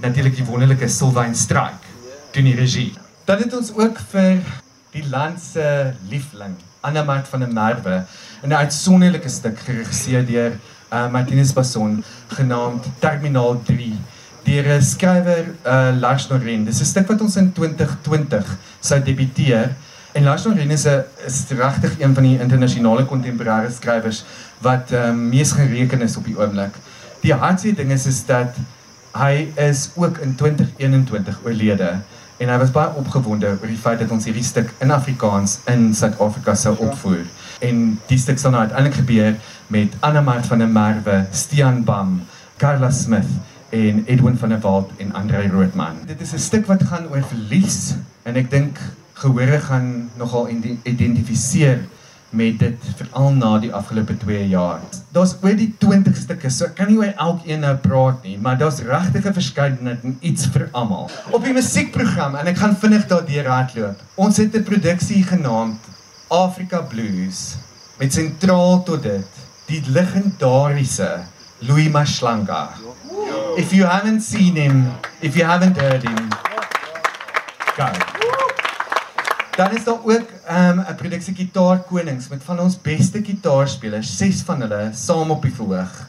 Natuurlik 0.00 0.36
die 0.36 0.46
wonderlike 0.48 0.88
Sylvain 0.88 1.34
Strike 1.34 1.92
doen 2.32 2.48
die 2.48 2.56
regie. 2.56 2.92
Dan 3.24 3.44
het 3.44 3.54
ons 3.56 3.72
ook 3.76 4.00
vir 4.10 4.40
die 4.94 5.04
land 5.08 5.40
se 5.40 5.92
liefling, 6.08 6.56
Anna 6.84 7.02
Mart 7.02 7.28
van 7.28 7.40
der 7.40 7.52
Merwe, 7.52 8.04
'n 8.44 8.52
uitsonderlike 8.52 9.28
stuk 9.28 9.58
geregisseer 9.58 10.26
deur 10.26 10.52
uh, 10.92 11.10
Martinez 11.10 11.52
Bason 11.52 12.04
genaamd 12.36 12.84
Terminaal 12.98 13.62
3 13.64 13.94
deur 14.44 14.68
'n 14.76 14.82
skrywer 14.82 15.46
uh, 15.66 15.88
Lars 16.00 16.28
Noren. 16.28 16.64
Dis 16.64 16.80
'n 16.80 16.84
stuk 16.84 17.08
wat 17.08 17.20
ons 17.20 17.36
in 17.36 17.52
2020 17.52 18.56
sou 18.80 19.02
debuteer. 19.02 19.72
En 20.12 20.22
Lars 20.24 20.44
Noren 20.44 20.70
is 20.70 20.84
'n 20.84 21.56
regtig 21.56 22.00
een 22.00 22.14
van 22.14 22.22
die 22.22 22.40
internasionale 22.40 23.04
kontemporêre 23.04 23.72
skrywers 23.72 24.24
wat 24.60 24.92
um, 24.92 25.28
mees 25.28 25.52
gereken 25.52 26.02
is 26.02 26.16
op 26.16 26.24
die 26.24 26.38
oomblik. 26.38 26.74
Die 27.20 27.32
hartseer 27.32 27.74
ding 27.74 27.90
is 27.92 28.06
is 28.06 28.24
dat 28.26 28.56
hy 29.16 29.48
is 29.56 29.90
ook 29.94 30.18
in 30.18 30.34
2021 30.34 31.40
oorlede 31.44 31.96
en 32.36 32.50
hy 32.50 32.58
was 32.58 32.72
baie 32.74 32.90
opgewonde 32.98 33.52
oor 33.54 33.70
die 33.70 33.78
feit 33.78 34.00
dat 34.02 34.10
ons 34.14 34.24
hierdie 34.26 34.44
stuk 34.44 34.72
in 34.82 34.90
Afrikaans 34.90 35.58
in 35.70 35.92
Suid-Afrika 35.94 36.54
sou 36.58 36.74
opvoer. 36.82 37.22
En 37.62 37.98
die 38.10 38.18
stuk 38.18 38.40
sal 38.42 38.54
nou 38.54 38.64
uiteindelik 38.64 38.98
gebeur 39.02 39.36
met 39.74 39.94
Anna 40.00 40.22
Mart 40.24 40.46
van 40.50 40.64
der 40.64 40.70
Merwe, 40.70 41.24
Stian 41.30 41.84
Bam, 41.86 42.20
Carla 42.58 42.90
Smith 42.90 43.30
en 43.74 44.04
Edwin 44.06 44.38
van 44.38 44.48
der 44.48 44.60
Walt 44.60 44.90
en 45.02 45.14
Andre 45.14 45.48
Roodman. 45.48 46.02
Dit 46.06 46.20
is 46.20 46.32
'n 46.32 46.38
stuk 46.38 46.66
wat 46.66 46.82
gaan 46.82 47.08
oor 47.10 47.22
verlies 47.22 47.94
en 48.22 48.36
ek 48.36 48.50
dink 48.50 48.78
gehore 49.12 49.60
gaan 49.60 50.10
nogal 50.16 50.48
identifiseer 50.82 51.80
met 52.34 52.58
dit 52.58 52.88
veral 52.98 53.32
na 53.38 53.58
die 53.62 53.72
afgelope 53.72 54.16
2 54.16 54.48
jaar. 54.48 54.80
Daar's 55.14 55.36
oor 55.42 55.56
die 55.56 55.70
20 55.78 56.16
stukke, 56.16 56.50
so 56.50 56.66
ek 56.66 56.74
kan 56.80 56.90
nie 56.90 56.98
oor 56.98 57.12
elkeen 57.26 57.62
nou 57.64 57.74
praat 57.82 58.22
nie, 58.26 58.36
maar 58.38 58.58
daar's 58.58 58.82
regtig 58.82 59.26
'n 59.26 59.36
verskeidenheid 59.38 60.02
en 60.04 60.16
iets 60.20 60.46
vir 60.46 60.68
almal. 60.72 61.10
Op 61.30 61.44
die 61.44 61.52
musiekprogram 61.52 62.34
en 62.34 62.46
ek 62.46 62.58
gaan 62.58 62.76
vinnig 62.76 63.06
daardeur 63.06 63.46
hardloop. 63.48 64.00
Ons 64.14 64.36
het 64.36 64.54
'n 64.54 64.62
produksie 64.62 65.22
genaamd 65.22 65.78
Africa 66.28 66.80
Blues 66.80 67.56
met 67.98 68.12
sentraal 68.12 68.82
tot 68.82 69.02
dit 69.02 69.26
die 69.66 69.82
legendariese 69.86 71.24
Louis 71.60 71.88
Mashlanga. 71.88 72.68
If 73.56 73.72
you 73.72 73.84
haven't 73.84 74.20
seen 74.20 74.56
him, 74.56 74.92
if 75.20 75.36
you 75.36 75.44
haven't 75.44 75.76
heard 75.76 76.02
him, 76.02 76.28
go. 77.76 78.23
Dan 79.56 79.76
is 79.76 79.84
daar 79.84 79.94
ook 80.04 80.28
ehm, 80.44 80.78
'n 80.78 80.86
um, 80.88 80.96
produksie 80.96 81.34
Gitaar 81.34 81.78
Konings 81.78 82.28
met 82.28 82.42
van 82.44 82.60
ons 82.60 82.80
beste 82.80 83.24
gitaarspelers, 83.24 84.16
ses 84.16 84.42
van 84.42 84.60
hulle 84.60 84.90
saam 84.94 85.30
op 85.30 85.42
die 85.42 85.54
verhoog. 85.54 86.08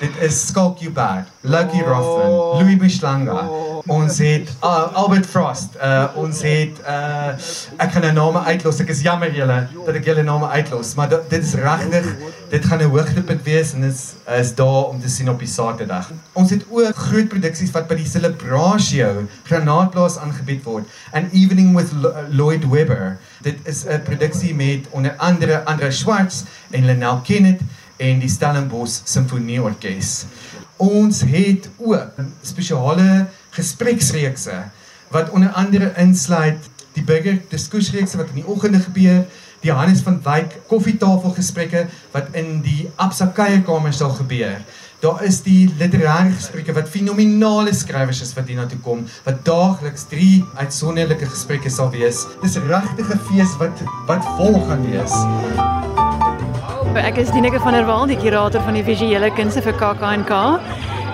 Dit 0.00 0.16
is 0.20 0.46
Skulk 0.46 0.78
You 0.78 0.92
Bad, 0.92 1.24
Lucky 1.40 1.80
Rothman, 1.82 2.30
Louis 2.30 2.76
Mishlanga. 2.76 3.48
Ons 3.98 4.18
het 4.18 4.50
uh, 4.64 4.92
Albert 4.92 5.26
Frost. 5.26 5.76
Uh, 5.76 6.06
ons 6.18 6.40
het 6.42 6.80
uh, 6.82 7.34
ek 7.80 7.92
gaan 7.94 8.04
nou 8.08 8.12
name 8.16 8.42
uitlos. 8.48 8.80
Ek 8.82 8.90
is 8.92 9.02
jammer 9.04 9.32
julle 9.34 9.58
dat 9.86 9.98
ek 9.98 10.08
julle 10.08 10.24
name 10.26 10.48
uitlos, 10.52 10.94
maar 10.98 11.10
dit 11.12 11.38
is 11.38 11.54
regtig 11.58 12.08
dit 12.48 12.64
gaan 12.64 12.80
'n 12.82 12.90
hoogtepunt 12.90 13.42
wees 13.44 13.74
en 13.76 13.84
dit 13.84 13.92
is, 13.92 14.14
is 14.38 14.54
daar 14.54 14.88
om 14.88 15.00
te 15.00 15.08
sien 15.08 15.28
op 15.30 15.38
die 15.38 15.48
Saterdag. 15.48 16.10
Ons 16.32 16.50
het 16.50 16.64
ook 16.70 16.96
groot 16.96 17.28
produksies 17.28 17.70
wat 17.76 17.88
by 17.88 17.98
die 18.00 18.08
Celebratio 18.08 19.26
Granaatplaas 19.44 20.18
aangebied 20.18 20.64
word. 20.64 20.88
An 21.12 21.28
Evening 21.32 21.76
with 21.76 21.92
Lloyd 22.30 22.64
Webber. 22.68 23.18
Dit 23.42 23.58
is 23.64 23.84
'n 23.84 24.02
produksie 24.02 24.54
met 24.54 24.88
onder 24.90 25.14
andere 25.16 25.64
Andre 25.64 25.90
Schwartz 25.90 26.44
en 26.70 26.84
Lenel 26.84 27.20
Kenneth 27.20 27.60
en 27.96 28.18
die 28.18 28.30
Stellenbosch 28.30 29.00
Simfonieorkes. 29.04 30.24
Ons 30.76 31.20
het 31.26 31.68
ook 31.76 32.20
spesiale 32.42 33.26
gespreksreekse 33.56 34.64
wat 35.10 35.30
onder 35.30 35.48
andere 35.56 35.92
insluit 35.96 36.68
die 36.92 37.04
burger 37.04 37.38
diskussiesreekse 37.52 38.18
wat 38.18 38.32
in 38.34 38.42
die 38.42 38.48
oggende 38.48 38.80
gebeur, 38.82 39.22
die 39.62 39.72
Hannes 39.72 40.02
van 40.06 40.20
Wyk 40.22 40.58
koffietafelgesprekke 40.70 41.86
wat 42.12 42.34
in 42.38 42.60
die 42.62 42.90
Absa 42.96 43.26
kuierkamer 43.34 43.92
sal 43.92 44.14
gebeur. 44.18 44.60
Daar 45.02 45.22
is 45.22 45.40
die 45.46 45.68
literêre 45.78 46.32
gesprekke 46.34 46.74
wat 46.74 46.88
fenominale 46.90 47.74
skrywers 47.74 48.22
is 48.24 48.32
wat 48.34 48.50
hiernatoe 48.50 48.80
kom 48.82 49.04
wat 49.26 49.44
daagliks 49.46 50.08
3 50.10 50.42
uitsonderlike 50.58 51.26
gesprekke 51.30 51.70
sal 51.70 51.92
wees. 51.94 52.24
Dis 52.42 52.56
'n 52.58 52.66
fees 53.30 53.56
wat 53.58 53.82
wat 54.06 54.24
vol 54.36 54.58
gaan 54.66 54.82
wees. 54.90 55.14
Ek 56.98 57.16
is 57.16 57.30
Dineke 57.30 57.60
van 57.60 57.72
der 57.72 57.86
Walt, 57.86 58.08
die 58.08 58.16
kurator 58.16 58.60
van 58.60 58.74
die 58.74 58.82
visuele 58.82 59.30
kunste 59.30 59.62
vir 59.62 59.72
KAKNK. 59.72 60.32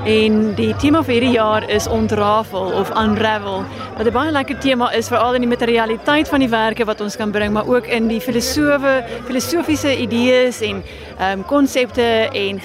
En 0.05 0.35
die 0.53 0.75
tema 0.77 1.01
vir 1.01 1.15
hierdie 1.15 1.37
jaar 1.39 1.65
is 1.73 1.87
ontrafel 1.89 2.75
of 2.77 2.91
unravel. 2.93 3.63
Wat 3.97 4.07
'n 4.07 4.13
baie 4.13 4.59
tema 4.59 4.93
is 4.93 5.09
veral 5.09 5.35
in 5.35 5.41
die 5.41 5.49
materialiteit 5.49 6.29
van 6.29 6.41
die 6.41 6.49
werke 6.49 6.85
wat 6.85 7.01
ons 7.01 7.17
kan 7.17 7.31
bring, 7.31 7.53
maar 7.53 7.67
ook 7.67 7.87
in 7.87 8.09
die 8.09 8.21
filosofe, 8.21 9.05
filosofiese 9.25 9.97
idees 9.97 10.61
en 10.61 10.83
ehm 11.19 11.39
um, 11.39 11.45
konsepte 11.45 12.29
en 12.33 12.61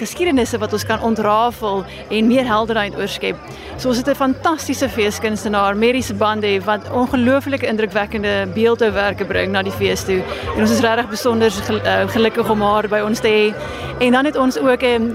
wat 0.60 0.74
ons 0.74 0.86
kan 0.86 1.02
ontrafel 1.02 1.86
en 2.10 2.28
meer 2.28 2.46
helderheid 2.46 2.98
oorskep. 2.98 3.36
So 3.78 3.88
ons 3.88 3.98
het 3.98 4.10
'n 4.10 4.16
fantastiese 4.16 4.90
feeskunstenaar, 4.90 5.78
Meris 5.78 6.18
Bande 6.18 6.62
wat 6.66 6.92
ongelooflike 6.92 7.66
indrukwekkende 7.66 8.48
beeldhouwerke 8.54 9.26
bring 9.26 9.52
na 9.52 9.64
die 9.64 9.72
fees 9.72 10.04
toe. 10.04 10.22
En 10.56 10.62
ons 10.62 10.72
is 10.72 10.80
regtig 10.80 11.10
besonder 11.10 11.52
eh, 11.84 12.08
gelukkig 12.08 12.50
om 12.50 12.62
haar 12.62 12.88
by 12.88 13.00
ons 13.00 13.20
te 13.20 13.28
hê. 13.28 13.54
En 14.00 14.12
dan 14.12 14.26
het 14.26 14.36
ons 14.36 14.58
ook 14.58 14.82
ehm, 14.82 15.12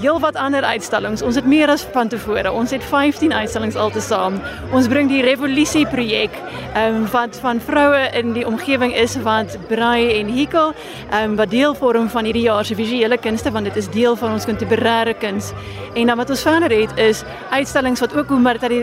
heel 0.00 0.20
wat 0.20 0.36
ander 0.40 0.64
uitstallings. 0.64 1.22
Ons 1.22 1.36
het 1.36 1.46
meer 1.46 1.68
as 1.68 1.82
van 1.92 2.08
tevore. 2.08 2.52
Ons 2.52 2.72
het 2.72 2.84
15 2.84 3.32
uitstallings 3.32 3.76
altesaam. 3.76 4.38
Ons 4.72 4.88
bring 4.88 5.10
die 5.10 5.22
revolusie 5.26 5.86
projek 5.90 6.34
ehm 6.70 7.06
wat 7.10 7.36
van 7.42 7.60
vroue 7.60 8.02
in 8.14 8.32
die 8.32 8.46
omgewing 8.46 8.94
is 8.94 9.16
wat 9.24 9.56
brei 9.68 10.20
en 10.20 10.30
hikel, 10.30 10.72
ehm 11.10 11.34
wat 11.36 11.50
deel 11.50 11.74
vorm 11.74 12.08
van 12.08 12.24
hierdie 12.24 12.46
jaar 12.46 12.64
visuele 12.64 13.18
kunste 13.18 13.50
want 13.50 13.66
dit 13.66 13.76
is 13.76 13.88
deel 13.90 14.16
van 14.16 14.32
ons 14.32 14.46
kontemporêre 14.46 15.14
kuns. 15.18 15.52
En 15.94 16.06
dan 16.06 16.16
wat 16.16 16.30
ons 16.30 16.42
verder 16.46 16.70
het 16.70 16.96
is 16.98 17.24
uitstallings 17.50 18.00
wat 18.00 18.14
ook 18.16 18.30
oor 18.30 18.40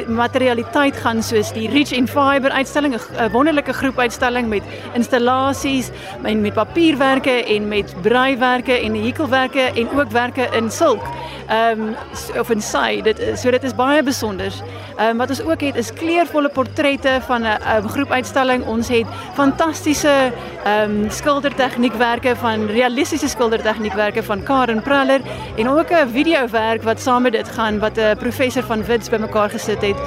materialiteit 0.07 0.95
gaan 0.95 1.23
soos 1.23 1.53
die 1.55 1.69
Rich 1.71 1.91
in 1.91 2.07
Fiber 2.07 2.51
uitstalling, 2.51 2.95
'n 2.95 3.31
wonderlike 3.31 3.73
groep 3.73 3.99
uitstalling 3.99 4.47
met 4.49 4.63
installasies, 4.93 5.89
met, 6.21 6.39
met 6.39 6.53
papierwerke 6.53 7.43
en 7.45 7.67
met 7.67 7.95
breiwerke 8.01 8.73
en 8.73 8.93
hikelwerke 8.93 9.71
en 9.75 9.89
ook 9.99 10.11
werke 10.11 10.49
in 10.51 10.71
ehm 10.71 11.06
um, 11.49 11.95
of 12.39 12.49
in 12.49 12.61
sy 12.61 13.01
dit 13.01 13.19
so 13.39 13.51
dit 13.51 13.63
is 13.63 13.75
baie. 13.75 14.03
Ehm 14.97 15.17
wat 15.17 15.29
ons 15.29 15.41
ook 15.41 15.61
het 15.61 15.75
is 15.75 15.91
kleurvolle 15.93 16.49
portrette 16.49 17.19
van 17.27 17.45
'n 17.45 17.87
groep 17.87 18.11
uitstalling. 18.11 18.65
Ons 18.65 18.87
het 18.87 19.07
fantastiese 19.33 20.31
ehm 20.63 21.03
um, 21.03 21.09
skildertegniekwerke 21.09 22.35
van 22.35 22.67
realistiese 22.67 23.27
skildertegniekwerke 23.27 24.23
van 24.23 24.43
Karen 24.43 24.81
Praller 24.81 25.21
en 25.57 25.69
ook 25.69 25.91
'n 25.91 26.09
videowerk 26.11 26.83
wat 26.83 26.99
saam 26.99 27.21
met 27.21 27.31
dit 27.31 27.47
gaan 27.47 27.79
wat 27.79 27.97
'n 27.97 28.17
professor 28.17 28.63
van 28.63 28.83
Wits 28.83 29.09
bymekaar 29.09 29.49
gesit 29.49 29.81
het. 29.81 29.97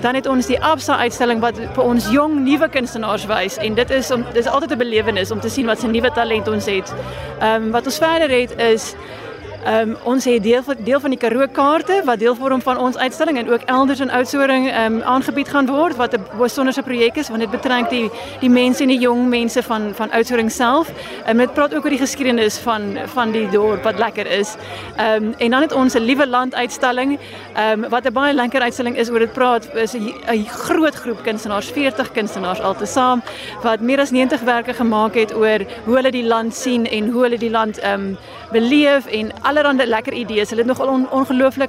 Dan 0.00 0.14
het 0.14 0.26
ons 0.26 0.46
die 0.46 0.62
Absa 0.62 0.96
uitstalling 0.96 1.40
wat 1.40 1.58
vir 1.72 1.84
ons 1.84 2.10
jong 2.10 2.40
nuwe 2.40 2.68
kunstenaars 2.68 3.26
wys 3.26 3.56
en 3.56 3.74
dit 3.74 3.90
is 3.90 4.10
om 4.10 4.24
dis 4.32 4.46
belewenis 4.76 5.30
om 5.30 5.40
te 5.40 5.48
sien 5.48 5.66
wat 5.66 5.80
se 5.80 5.86
nuwe 5.86 6.10
talent 6.10 6.48
ons 6.48 6.66
het. 6.66 6.92
Ehm 7.40 7.70
wat 7.70 7.84
ons 7.84 7.98
verder 7.98 8.30
het 8.30 8.58
is 8.58 8.94
Ehm 8.94 9.19
um, 9.66 9.96
ons 10.04 10.24
het 10.24 10.42
deel 10.42 10.62
deel 10.84 11.00
van 11.00 11.10
die 11.10 11.18
Karoo 11.18 11.46
kaarte 11.52 12.00
wat 12.04 12.18
deel 12.18 12.34
vorm 12.34 12.62
van 12.62 12.78
ons 12.78 12.96
uitstalling 12.96 13.38
en 13.38 13.50
ook 13.52 13.66
elders 13.66 14.00
in 14.00 14.10
Oudtshoorn 14.10 14.66
ehm 14.68 15.00
aangebied 15.02 15.48
gaan 15.48 15.66
word 15.66 15.96
wat 15.96 16.14
'n 16.14 16.24
besonderse 16.38 16.82
projek 16.82 17.16
is 17.16 17.28
want 17.28 17.40
dit 17.40 17.50
betrek 17.50 17.90
die 17.90 18.10
die 18.40 18.50
mense 18.50 18.82
en 18.82 18.88
die 18.88 18.98
jong 18.98 19.28
mense 19.28 19.62
van 19.62 19.94
van 19.94 20.10
Oudtshoorn 20.10 20.50
self. 20.50 20.92
En 21.24 21.30
um, 21.30 21.38
dit 21.38 21.54
praat 21.54 21.74
ook 21.74 21.84
oor 21.84 21.90
die 21.90 21.98
geskiedenis 21.98 22.58
van 22.58 22.98
van 23.04 23.32
die 23.32 23.48
dorp 23.50 23.82
wat 23.82 23.98
lekker 23.98 24.26
is. 24.26 24.56
Ehm 24.96 25.32
en 25.38 25.50
dan 25.50 25.62
het 25.62 25.72
ons 25.72 25.94
'n 25.94 26.02
liewe 26.02 26.26
land 26.26 26.54
uitstalling 26.54 27.18
um, 27.56 27.88
wat 27.88 28.04
'n 28.04 28.12
baie 28.12 28.34
lekker 28.34 28.60
uitstalling 28.60 28.96
is 28.96 29.10
oor 29.10 29.18
dit 29.18 29.32
praat 29.32 29.74
is 29.74 29.94
'n 29.94 30.46
groot 30.46 30.94
groep 30.94 31.22
kunstenaars, 31.22 31.70
40 31.70 32.12
kunstenaars 32.12 32.60
altesaam 32.60 33.22
wat 33.62 33.80
meer 33.80 34.00
as 34.00 34.10
90 34.10 34.40
werke 34.40 34.74
gemaak 34.74 35.14
het 35.14 35.34
oor 35.34 35.60
hoe 35.84 35.94
hulle 35.94 36.10
die 36.10 36.24
land 36.24 36.54
sien 36.54 36.86
en 36.86 37.08
hoe 37.08 37.22
hulle 37.22 37.38
die 37.38 37.50
land 37.50 37.80
beleef 38.50 39.06
en 39.06 39.30
allerlei 39.50 39.88
lekker 39.88 40.14
idees. 40.16 40.50
Hulle 40.50 40.64
het 40.64 40.70
nogal 40.70 40.92
on, 40.94 41.06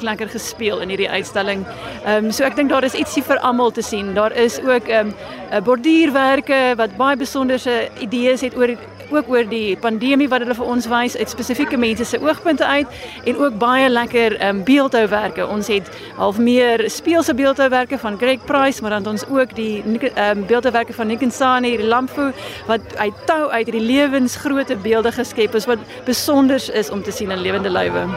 lekker 0.02 0.30
gespeel 0.30 0.82
in 0.82 0.94
hierdie 0.94 1.10
uitstalling. 1.10 1.66
Ehm 2.06 2.26
um, 2.26 2.32
so 2.32 2.46
ek 2.48 2.56
dink 2.56 2.70
daar 2.70 2.86
is 2.88 2.98
ietsie 2.98 3.24
vir 3.24 3.42
almal 3.42 3.72
te 3.72 3.82
sien. 3.82 4.14
Daar 4.18 4.32
is 4.32 4.60
ook 4.62 4.88
ehm 4.88 5.12
um, 5.52 5.64
borduurwerke 5.64 6.62
wat 6.78 6.96
baie 6.98 7.18
besonderse 7.18 7.90
idees 8.00 8.42
het 8.42 8.56
oor 8.58 8.76
ook 9.12 9.30
oor 9.30 9.48
die 9.50 9.76
pandemie 9.78 10.30
wat 10.30 10.44
hulle 10.46 10.56
vir 10.58 10.66
ons 10.66 10.88
wys 10.92 11.18
uit 11.18 11.30
spesifieke 11.30 11.78
mense 11.78 12.06
se 12.06 12.20
oogpunte 12.22 12.66
uit 12.66 12.88
en 13.26 13.38
ook 13.38 13.58
baie 13.62 13.90
lekker 13.90 14.38
ehm 14.38 14.58
um, 14.58 14.64
beeldhouwerke. 14.64 15.48
Ons 15.48 15.68
het 15.68 15.90
half 16.16 16.38
meer 16.38 16.90
speelse 16.90 17.34
beeldhouwerke 17.34 17.98
van 17.98 18.18
Greg 18.18 18.46
Price, 18.46 18.82
maar 18.82 18.92
dan 18.98 19.08
ons 19.08 19.26
ook 19.28 19.56
die 19.56 19.84
ehm 19.84 20.38
um, 20.38 20.46
beeldhouwerke 20.46 20.94
van 20.94 21.08
Nick 21.08 21.22
Nsani, 21.22 21.78
die 21.78 21.88
Lamfu 21.88 22.32
wat 22.68 22.96
uit 22.98 23.26
tou 23.26 23.50
uit 23.50 23.66
hierdie 23.66 23.86
lewensgrootte 23.86 24.76
beelde 24.76 25.12
geskep 25.12 25.56
is 25.56 25.66
wat 25.66 25.80
besonder 26.06 26.62
is 26.74 26.90
om 26.90 27.04
te 27.04 27.12
sien 27.12 27.32
in 27.32 27.42
lewende 27.42 27.70
lywe. 27.70 28.08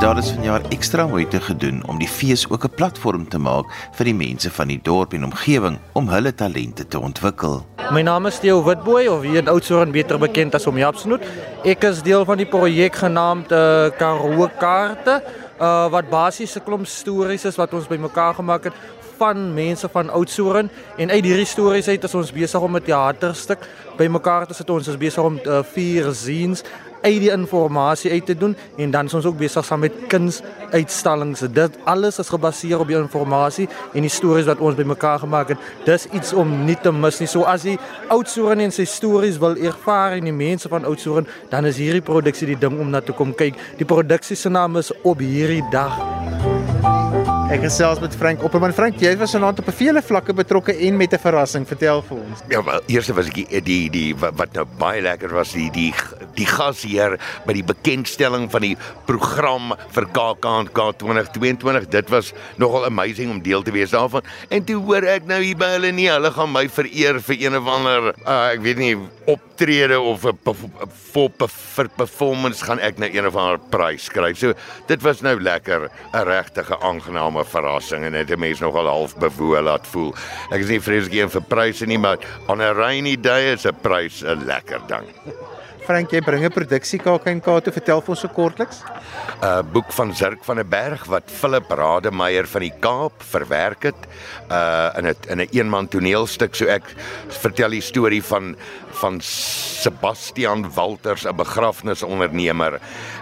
Daar 0.00 0.18
is 0.18 0.30
vanjaar 0.30 0.62
ekstra 0.68 1.06
moeite 1.06 1.40
gedoen 1.40 1.82
om 1.86 1.98
die 1.98 2.08
fees 2.08 2.48
ook 2.48 2.64
'n 2.64 2.74
platform 2.74 3.28
te 3.28 3.38
maak 3.38 3.66
vir 3.92 4.04
die 4.04 4.14
mense 4.14 4.50
van 4.50 4.68
die 4.68 4.80
dorp 4.82 5.12
en 5.12 5.24
omgewing 5.24 5.78
om 5.92 6.08
hulle 6.08 6.34
talente 6.34 6.88
te 6.88 6.98
ontwikkel. 6.98 7.66
My 7.90 8.04
naam 8.06 8.28
is 8.28 8.36
Theo 8.38 8.60
Witboy 8.62 9.08
of 9.10 9.24
hier 9.26 9.40
in 9.40 9.48
Oudtshoorn 9.50 9.90
beter 9.90 10.14
bekend 10.14 10.54
as 10.54 10.66
om 10.70 10.76
Japsnoet 10.78 11.24
Ek 11.66 11.82
is 11.88 11.98
deel 12.06 12.22
van 12.22 12.38
die 12.38 12.46
projek 12.46 13.00
genaamd 13.00 13.50
uh, 13.50 13.88
Karoo 13.98 14.46
Kaarte 14.60 15.16
uh, 15.58 15.88
wat 15.90 16.06
basies 16.06 16.54
'n 16.54 16.62
klomp 16.62 16.86
stories 16.86 17.48
is 17.50 17.58
wat 17.58 17.74
ons 17.74 17.90
bymekaar 17.90 18.38
gemaak 18.38 18.70
het 18.70 18.78
van 19.18 19.42
mense 19.54 19.88
van 19.90 20.10
Oudtshoorn 20.10 20.70
en 20.96 21.10
uit 21.10 21.24
hierdie 21.24 21.48
stories 21.50 21.88
uit 21.88 22.04
is 22.04 22.14
ons 22.14 22.30
besig 22.32 22.60
om 22.62 22.76
'n 22.76 22.82
teaterstuk 22.82 23.66
bymekaar 23.98 24.46
te 24.46 24.54
sit. 24.54 24.70
Ons 24.70 24.88
is 24.88 24.96
besig 24.96 25.24
om 25.24 25.40
uh, 25.42 25.58
vier 25.74 26.14
scenes 26.14 26.62
uit 27.02 27.20
die 27.20 27.30
inligting 27.30 28.12
uit 28.12 28.26
te 28.26 28.36
doen 28.36 28.56
en 28.76 28.90
dan 28.90 29.04
is 29.06 29.14
ons 29.14 29.24
ook 29.24 29.38
besig 29.38 29.64
saam 29.64 29.80
met 29.80 29.92
kunsuitstallings. 30.08 31.40
Dit 31.52 31.78
alles 31.84 32.18
is 32.18 32.28
gebaseer 32.28 32.80
op 32.80 32.88
die 32.88 32.96
inligting 32.96 33.68
en 33.94 34.06
die 34.06 34.12
stories 34.12 34.46
wat 34.46 34.58
ons 34.58 34.78
bymekaar 34.78 35.18
gemaak 35.18 35.54
het. 35.54 35.58
Dis 35.84 36.06
iets 36.12 36.32
om 36.32 36.64
nie 36.64 36.76
te 36.82 36.92
mis 36.92 37.20
nie. 37.20 37.28
So 37.28 37.42
as 37.48 37.64
jy 37.64 37.78
Oudtshoorn 38.08 38.60
en 38.60 38.72
sy 38.74 38.84
stories 38.84 39.38
wil 39.40 39.56
ervaar 39.56 40.18
en 40.18 40.28
die 40.28 40.36
mense 40.36 40.68
van 40.68 40.84
Oudtshoorn, 40.84 41.28
dan 41.50 41.68
is 41.70 41.80
hierdie 41.80 42.04
produksie 42.04 42.52
die 42.52 42.60
ding 42.60 42.80
om 42.80 42.90
na 42.90 43.00
te 43.00 43.16
kom 43.16 43.34
kyk. 43.34 43.58
Die 43.78 43.88
produksie 43.88 44.36
se 44.36 44.52
naam 44.52 44.76
is 44.80 44.92
Op 45.02 45.22
hierdie 45.24 45.64
dag. 45.72 46.19
Ek 47.50 47.64
gesels 47.64 47.98
met 47.98 48.12
Frank 48.14 48.44
Opperman. 48.46 48.70
Frank, 48.70 49.00
jy 49.02 49.10
was 49.18 49.32
vanaand 49.34 49.58
op 49.58 49.66
'n 49.66 49.74
vele 49.74 50.00
vlakke 50.06 50.32
betrokke 50.32 50.70
en 50.86 50.96
met 50.96 51.12
'n 51.12 51.18
verrassing. 51.18 51.66
Vertel 51.66 52.00
vir 52.02 52.16
ons. 52.16 52.38
Ja, 52.48 52.62
wel, 52.62 52.80
eers 52.86 53.08
was 53.08 53.26
ek 53.26 53.34
die 53.34 53.60
die, 53.60 53.90
die 53.90 54.14
wat, 54.14 54.36
wat 54.36 54.52
nou 54.52 54.64
baie 54.78 55.02
lekker 55.02 55.34
was 55.34 55.50
die 55.52 55.68
die 55.70 55.92
die 56.36 56.46
gasheer 56.46 57.18
by 57.46 57.52
die 57.52 57.64
bekendstelling 57.64 58.50
van 58.50 58.60
die 58.60 58.76
program 59.04 59.74
vir 59.90 60.06
KAKNK 60.06 60.78
2022. 60.98 61.88
Dit 61.88 62.08
was 62.08 62.32
nogal 62.56 62.84
amazing 62.84 63.30
om 63.30 63.42
deel 63.42 63.62
te 63.62 63.72
wees 63.72 63.90
daarvan. 63.90 64.22
En 64.48 64.64
toe 64.64 64.76
hoor 64.84 65.02
ek 65.02 65.26
nou 65.26 65.42
hier 65.42 65.56
by 65.56 65.74
hulle 65.74 65.90
nie, 65.90 66.08
hulle 66.08 66.30
gaan 66.30 66.52
my 66.52 66.68
vereer 66.68 67.20
vir 67.20 67.36
een 67.40 67.56
of 67.56 67.66
ander 67.66 68.14
uh, 68.26 68.54
ek 68.54 68.62
weet 68.62 68.78
nie 68.78 68.96
optrede 69.60 70.00
of 70.00 70.24
'n 70.24 70.38
vir 71.76 71.88
performance 71.96 72.64
gaan 72.64 72.78
ek 72.78 72.98
nou 72.98 73.10
een 73.12 73.26
of 73.26 73.36
ander 73.36 73.58
prys 73.58 74.04
skryf. 74.04 74.38
So 74.38 74.54
dit 74.86 75.02
was 75.02 75.20
nou 75.20 75.40
lekker, 75.40 75.90
'n 76.14 76.24
regtige 76.24 76.80
aangename 76.80 77.44
verrassing 77.44 78.04
en 78.04 78.12
dit 78.12 78.28
het 78.28 78.38
mense 78.38 78.62
nogal 78.62 78.86
half 78.86 79.16
bewoel 79.16 79.62
laat 79.62 79.86
voel. 79.86 80.14
Ek 80.50 80.60
is 80.60 80.68
nie 80.68 80.80
vreeslik 80.80 81.12
een 81.12 81.30
vir 81.30 81.42
pryse 81.42 81.86
nie, 81.86 81.98
maar 81.98 82.18
on 82.48 82.60
a 82.60 82.72
rainy 82.72 83.20
day 83.20 83.52
is 83.52 83.66
'n 83.66 83.76
prys 83.82 84.22
'n 84.22 84.46
lekker 84.46 84.80
ding. 84.86 85.06
Frank, 85.90 86.12
jy 86.14 86.20
bring 86.22 86.44
'n 86.46 86.52
produksie 86.54 87.00
KAK&K 87.02 87.42
toe. 87.42 87.72
Vertel 87.74 88.00
vir 88.00 88.12
ons 88.14 88.20
so 88.22 88.28
kortliks. 88.30 88.78
'n 89.42 89.42
uh, 89.42 89.62
Boek 89.72 89.90
van 89.92 90.14
Zirk 90.14 90.44
van 90.46 90.56
der 90.56 90.68
Berg 90.68 91.02
wat 91.10 91.26
Philip 91.26 91.66
Rademeier 91.66 92.46
van 92.46 92.62
die 92.62 92.72
Kaap 92.78 93.12
verwerk 93.18 93.82
het 93.82 94.06
uh 94.52 94.94
in 94.98 95.08
'n 95.10 95.16
in 95.30 95.40
'n 95.40 95.48
eenman 95.50 95.88
toneelstuk. 95.88 96.54
So 96.54 96.66
ek 96.66 96.94
vertel 97.26 97.70
die 97.70 97.82
storie 97.82 98.22
van 98.22 98.54
van 99.02 99.18
Sebastian 99.20 100.70
Walters, 100.74 101.26
'n 101.26 101.34
begrafnisondernemer 101.34 102.78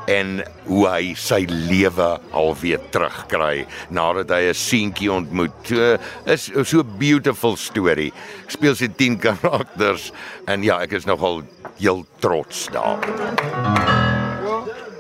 en 0.08 0.38
hoe 0.66 0.84
hy 0.88 1.12
sy 1.18 1.42
lewe 1.48 2.08
alweer 2.36 2.80
terugkry 2.94 3.66
nadat 3.94 4.32
hy 4.32 4.48
'n 4.48 4.54
seentjie 4.56 5.12
ontmoet. 5.12 5.52
So 5.68 5.98
is 6.26 6.50
so 6.64 6.82
beautiful 6.82 7.56
story. 7.56 8.12
Ek 8.44 8.50
speel 8.56 8.74
sy 8.74 8.88
10 8.88 9.18
karakters 9.26 10.12
en 10.48 10.64
ja, 10.64 10.80
ek 10.80 10.92
is 10.92 11.04
nogal 11.04 11.42
heel 11.78 12.06
trots 12.20 12.68
daar. 12.72 12.98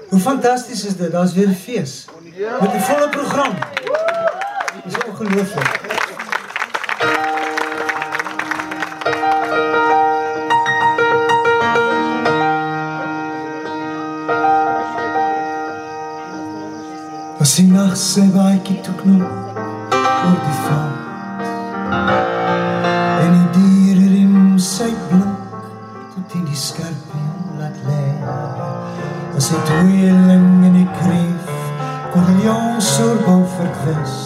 Hoe 0.08 0.20
fantasties 0.20 0.84
is 0.84 0.96
dit? 0.96 1.12
Daar's 1.12 1.34
weer 1.34 1.48
'n 1.48 1.54
fees. 1.54 2.06
Met 2.60 2.72
'n 2.74 2.80
volle 2.80 3.08
program. 3.08 3.54
Dis 4.84 4.96
ongelooflik. 5.04 5.87
Laat 27.68 27.76
lê 27.86 28.04
As 29.36 29.48
die 29.48 29.62
tweeling 29.62 30.64
en 30.64 30.72
die 30.72 30.88
kreef 31.00 31.48
Corleon 32.12 32.80
sorbou 32.80 33.44
verkwis 33.56 34.16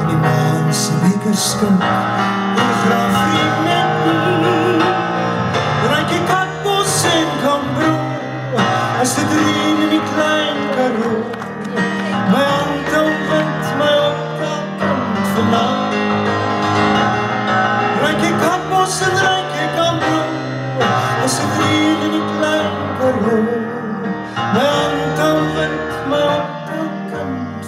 En 0.00 0.06
die 0.06 0.16
maan 0.16 0.72
se 0.72 0.92
beker 1.02 1.36
skink 1.36 1.80
die 2.56 2.72
graaf 2.82 3.22
vriend 3.22 3.64
met 3.68 3.96
nie 4.82 4.93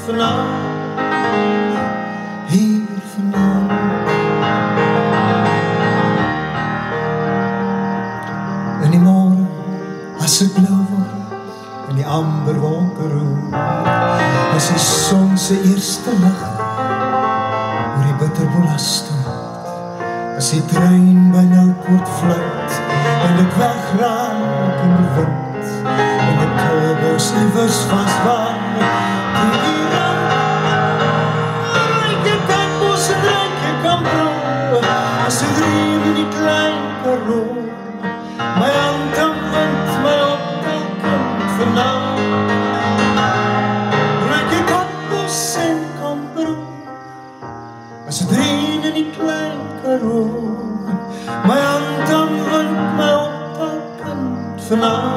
vanaf 0.06 0.46
Hier 2.46 2.86
vanaf 3.14 3.70
In 8.84 8.90
die 8.90 9.00
morgen 9.00 9.48
as 10.22 10.40
ek 10.46 10.54
blauw 10.54 10.84
word 10.90 11.12
in 11.90 12.00
die 12.00 12.06
amber 12.06 12.56
wolke 12.60 13.06
roer 13.12 13.54
as 14.56 14.66
die 14.72 14.80
son 14.82 15.36
se 15.38 15.54
eerste 15.70 16.14
lig 16.22 16.40
oor 16.50 18.02
die 18.02 18.16
bitterbolas 18.20 18.86
stoot. 18.98 19.68
As 20.36 20.50
die 20.50 20.62
trein 20.72 21.15
дивні 35.56 36.26
край 36.38 36.72
дорог, 37.04 37.56
mijn 38.58 38.98
конвент, 39.16 39.88
ik 40.74 40.86
конферна. 41.02 41.90
Rijke 44.30 44.64
kappers 44.64 45.56
en 45.56 45.78
kamperoen, 46.00 46.66
maar 48.02 48.12
ze 48.12 48.26
dringen 48.26 48.94
die 48.94 49.10
klein 49.18 49.58
karoon. 49.82 50.56
Mijn 51.46 51.64
hand 51.64 52.10
aan 52.12 52.34
mijn 52.44 52.76
hand, 53.56 54.68
mijn 54.68 55.15